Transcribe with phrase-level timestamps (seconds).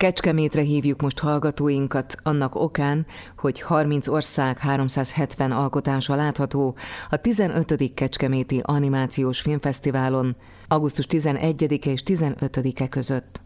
[0.00, 3.06] Kecskemétre hívjuk most hallgatóinkat annak okán,
[3.36, 6.76] hogy 30 ország 370 alkotása látható
[7.10, 7.94] a 15.
[7.94, 10.36] Kecskeméti Animációs Filmfesztiválon
[10.68, 13.40] augusztus 11-e és 15-e között.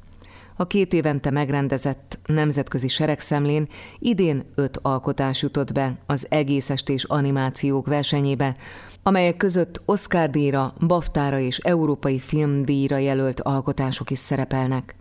[0.57, 3.69] A két évente megrendezett nemzetközi seregszemlén
[3.99, 8.57] idén öt alkotás jutott be az egész estés animációk versenyébe,
[9.03, 14.95] amelyek között Oscar díjra, Baftára és Európai Filmdíjra jelölt alkotások is szerepelnek.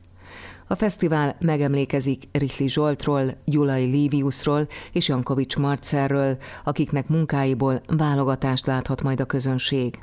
[0.67, 9.19] A fesztivál megemlékezik Rihli Zsoltról, Gyulai Líviusról és Jankovics Marcelről, akiknek munkáiból válogatást láthat majd
[9.19, 9.99] a közönség.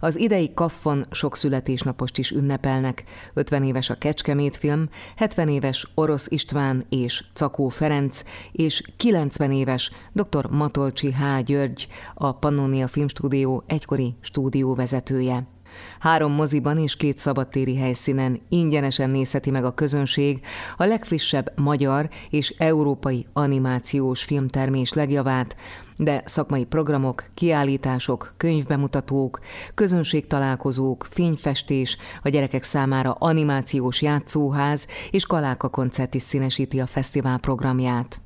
[0.00, 3.04] Az idei Kaffon sok születésnapost is ünnepelnek.
[3.34, 9.90] 50 éves a Kecskemét film, 70 éves Orosz István és Cakó Ferenc, és 90 éves
[10.12, 10.46] dr.
[10.50, 11.42] Matolcsi H.
[11.44, 15.55] György, a Pannonia Filmstúdió egykori stúdióvezetője.
[15.98, 20.40] Három moziban és két szabadtéri helyszínen ingyenesen nézheti meg a közönség
[20.76, 25.56] a legfrissebb magyar és európai animációs filmtermés legjavát,
[25.96, 29.40] de szakmai programok, kiállítások, könyvbemutatók,
[29.74, 38.20] közönségtalálkozók, fényfestés, a gyerekek számára animációs játszóház és kaláka koncert is színesíti a fesztivál programját.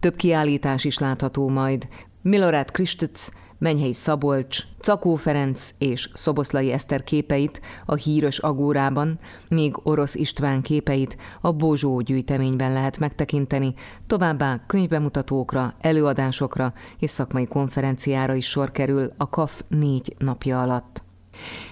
[0.00, 1.88] Több kiállítás is látható majd.
[2.22, 3.28] Milorad Kristec
[3.60, 11.16] Menyhely Szabolcs, Cakó Ferenc és Szoboszlai Eszter képeit a híres agórában, míg Orosz István képeit
[11.40, 13.74] a Bozsó gyűjteményben lehet megtekinteni,
[14.06, 21.02] továbbá könyvbemutatókra, előadásokra és szakmai konferenciára is sor kerül a KAF négy napja alatt.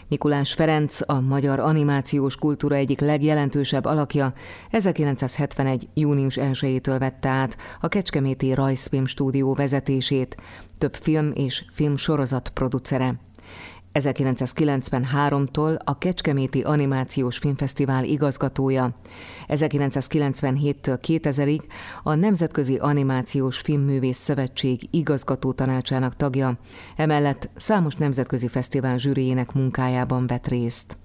[0.09, 4.33] Mikulás Ferenc, a magyar animációs kultúra egyik legjelentősebb alakja,
[4.71, 5.89] 1971.
[5.95, 10.37] június 1-től vette át a Kecskeméti Rajzfilm stúdió vezetését,
[10.79, 13.21] több film és filmsorozat producere.
[13.95, 18.95] 1993-tól a Kecskeméti Animációs Filmfesztivál igazgatója,
[19.49, 21.61] 1997-től 2000-ig
[22.03, 26.59] a Nemzetközi Animációs Filmművész Szövetség igazgató tanácsának tagja,
[26.97, 30.97] emellett számos nemzetközi fesztivál zsűriének munkájában vett részt.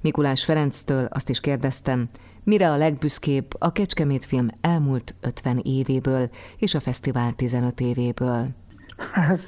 [0.00, 2.08] Mikulás Ferenctől azt is kérdeztem,
[2.44, 8.48] mire a legbüszkébb a Kecskemét film elmúlt 50 évéből és a fesztivál 15 évéből.
[8.98, 9.40] Hát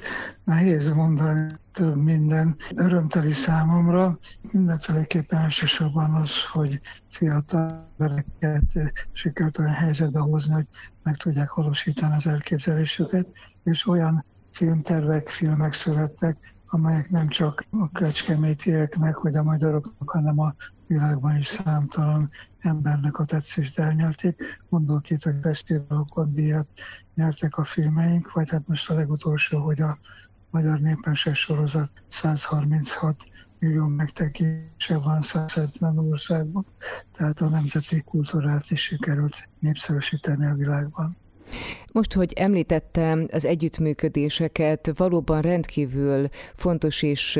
[0.43, 2.55] nehéz mondani több minden.
[2.75, 4.17] Örömteli számomra
[4.51, 8.71] mindenféleképpen elsősorban az, hogy fiatal embereket
[9.11, 10.67] sikerült olyan helyzetbe hozni, hogy
[11.03, 13.27] meg tudják valósítani az elképzelésüket,
[13.63, 16.37] és olyan filmtervek, filmek születtek,
[16.67, 20.55] amelyek nem csak a kecskemétieknek, vagy a magyaroknak, hanem a
[20.87, 22.29] világban is számtalan
[22.59, 24.61] embernek a tetszést elnyerték.
[24.69, 26.67] Gondolok itt, hogy fesztiválokon díjat
[27.15, 29.97] nyertek a filmeink, vagy hát most a legutolsó, hogy a
[30.49, 33.15] Magyar Népenses sorozat 136
[33.59, 36.65] millió megtekintése van 170 országban,
[37.15, 41.17] tehát a nemzeti kultúrát is sikerült népszerűsíteni a világban.
[41.91, 47.39] Most, hogy említettem az együttműködéseket, valóban rendkívül fontos és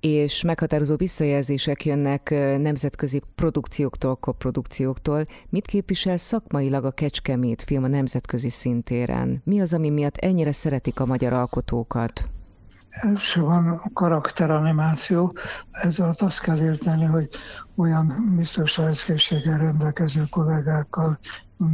[0.00, 5.24] és meghatározó visszajelzések jönnek nemzetközi produkcióktól, koprodukcióktól.
[5.48, 9.42] Mit képvisel szakmailag a Kecskemét film a nemzetközi szintéren?
[9.44, 12.28] Mi az, ami miatt ennyire szeretik a magyar alkotókat?
[13.34, 15.32] van a karakteranimáció.
[15.70, 17.28] Ezzel azt kell érteni, hogy
[17.76, 21.18] olyan biztos rajzkészséggel rendelkező kollégákkal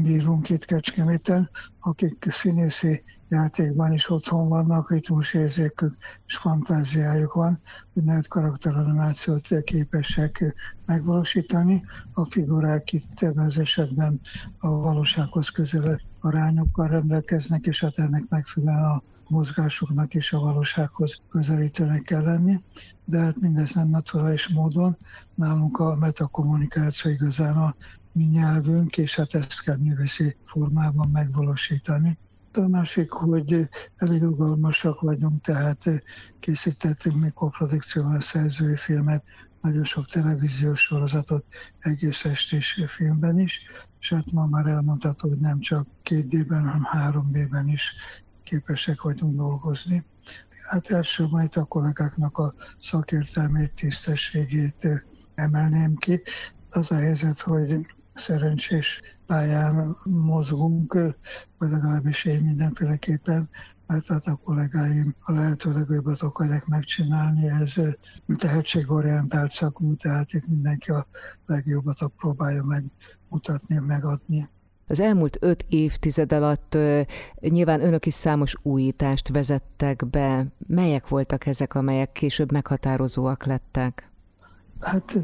[0.02, 1.50] bírunk itt Kecskeméten,
[1.80, 7.60] akik színészi játékban is otthon vannak, ritmusérzékük és fantáziájuk van,
[7.92, 10.54] úgynevezett karakteranimációt képesek
[10.86, 11.84] megvalósítani.
[12.12, 14.20] A figurák itt ebben az esetben
[14.58, 22.02] a valósághoz közelebb arányokkal rendelkeznek, és hát ennek megfelelően a mozgásoknak és a valósághoz közelítőnek
[22.02, 22.62] kell lenni,
[23.04, 24.96] de hát mindez nem naturális módon.
[25.34, 27.74] Nálunk a metakommunikáció igazán a
[28.12, 32.18] mi nyelvünk, és hát ezt kell művészi formában megvalósítani.
[32.56, 35.82] A másik, hogy elég rugalmasak vagyunk, tehát
[36.40, 39.24] készítettünk mi koprodukcióval szerzői filmet,
[39.60, 41.44] nagyon sok televíziós sorozatot,
[41.78, 43.60] egész estés filmben is,
[44.00, 47.94] és hát ma már elmondható, hogy nem csak két D-ben, hanem három D-ben is
[48.42, 50.04] képesek vagyunk dolgozni.
[50.70, 55.04] Hát első majd a kollégáknak a szakértelmét, tisztességét
[55.34, 56.22] emelném ki.
[56.70, 60.92] Az a helyzet, hogy szerencsés pályán mozgunk,
[61.58, 63.48] vagy legalábbis én mindenféleképpen,
[63.86, 67.74] mert hát a kollégáim a lehető legjobbat akarják megcsinálni, ez
[68.36, 71.06] tehetségorientált szakmú, tehát itt mindenki a
[71.46, 74.48] legjobbat próbálja megmutatni, megadni.
[74.88, 76.78] Az elmúlt öt évtized alatt
[77.40, 80.46] nyilván önök is számos újítást vezettek be.
[80.66, 84.10] Melyek voltak ezek, amelyek később meghatározóak lettek?
[84.80, 85.18] Hát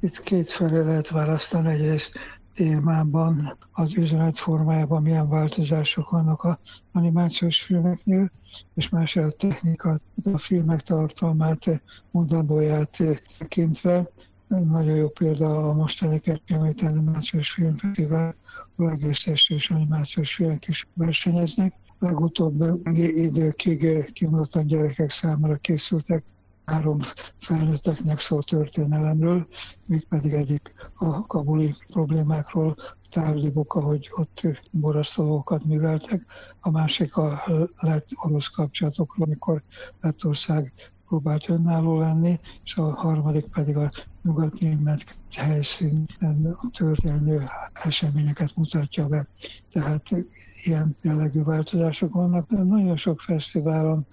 [0.00, 1.68] itt két felé lehet választani.
[1.68, 2.18] Egyrészt
[2.54, 6.58] témában, az üzenet formájában milyen változások vannak a
[6.92, 8.30] animációs filmeknél,
[8.74, 9.98] és más a technika,
[10.32, 12.96] a filmek tartalmát, mondandóját
[13.38, 14.08] tekintve.
[14.48, 18.34] Nagyon jó példa a mostani Kecskeméti Animációs Filmfesztivál,
[18.76, 21.74] a egész és animációs filmek is versenyeznek.
[21.98, 26.24] Legutóbb időkig kimondottan gyerekek számára készültek
[26.64, 27.00] három
[27.40, 29.46] felnőtteknek szól történelemről,
[29.86, 32.76] mégpedig egyik a kabuli problémákról,
[33.10, 34.40] tárgyibok, ahogy ott
[34.70, 36.24] boraszolókat műveltek,
[36.60, 37.42] a másik a
[37.76, 39.62] lett-orosz kapcsolatokról, amikor
[40.00, 40.72] Lettország
[41.08, 43.90] próbált önálló lenni, és a harmadik pedig a
[44.22, 49.26] nyugat-német helyszínen történő eseményeket mutatja be.
[49.72, 50.08] Tehát
[50.64, 52.48] ilyen jellegű változások vannak.
[52.48, 54.06] Nagyon sok fesztiválon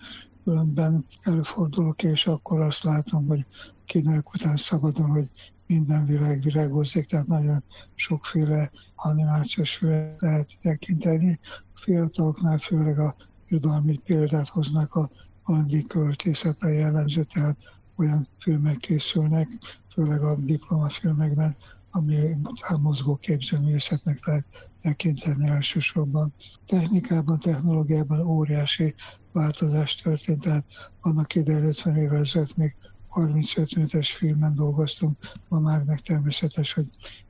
[0.44, 3.46] különben előfordulok, és akkor azt látom, hogy
[3.86, 5.32] kínálok után szagadon, hogy
[5.68, 7.64] minden világ virágozik, tehát nagyon
[7.96, 11.40] sokféle animációs filmet lehet tekinteni.
[11.74, 13.16] A fiataloknál főleg a
[13.48, 15.10] irodalmi példát hoznak a
[15.46, 17.58] valami költészet a jellemző, tehát
[17.96, 19.50] olyan filmek készülnek,
[19.94, 21.56] főleg a diplomafilmekben,
[21.92, 22.38] ami
[22.82, 24.46] mozgó képzőművészetnek lehet
[24.82, 26.34] tekinteni elsősorban.
[26.66, 28.96] Technikában, technológiában óriási
[29.32, 30.66] változás történt, tehát
[31.02, 32.76] annak idején 50 évvel ezelőtt még
[33.08, 35.18] 35 méteres filmen dolgoztunk,
[35.48, 36.88] ma már meg természetes, hogy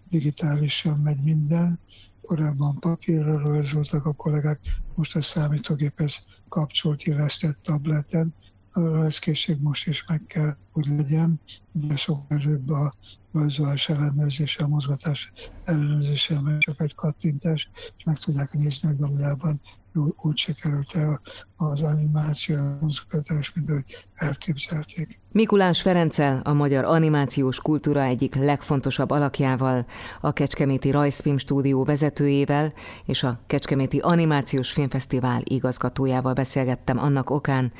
[0.10, 1.80] digitálisan megy minden.
[2.22, 4.60] Korábban papírra rajzoltak a kollégák,
[4.96, 8.34] most a számítógéphez kapcsolt, illesztett tableten.
[8.72, 11.40] A rajzkészség most is meg kell, hogy legyen,
[11.72, 12.94] de sok erőbb a
[13.34, 15.32] rajzolás ellenőrzése, a mozgatás
[15.64, 19.62] ellenőrzése, mert csak egy kattintás, és meg tudják nézni, hogy valójában
[20.22, 21.22] úgy sikerült el
[21.56, 25.20] az animáció, a mozgatás, mint ahogy elképzelték.
[25.32, 29.86] Mikulás Ferenccel, a magyar animációs kultúra egyik legfontosabb alakjával,
[30.22, 32.74] a Kecskeméti Rajzfilm stúdió vezetőjével
[33.06, 37.72] és a Kecskeméti Animációs Filmfesztivál igazgatójával beszélgettem annak okán,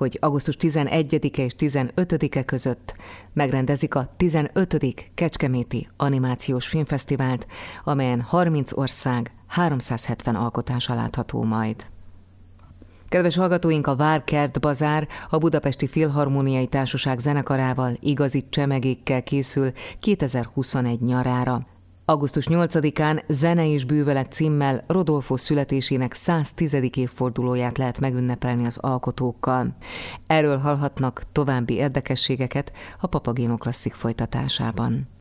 [0.00, 2.94] hogy augusztus 11-e és 15-e között
[3.32, 4.94] megrendezik a 15.
[5.14, 7.46] Kecskeméti Animációs Filmfesztivált,
[7.84, 11.86] amelyen 30 ország 370 alkotása látható majd.
[13.08, 21.66] Kedves hallgatóink, a Várkert Bazár a Budapesti Filharmóniai Társaság zenekarával igazi csemegékkel készül 2021 nyarára.
[22.10, 26.76] Augusztus 8-án Zene és bűvelet címmel Rodolfo születésének 110.
[26.94, 29.76] évfordulóját lehet megünnepelni az alkotókkal.
[30.26, 35.18] Erről hallhatnak további érdekességeket a Papagéno klasszik folytatásában.